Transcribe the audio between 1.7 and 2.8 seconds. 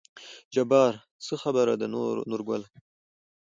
ده نورګله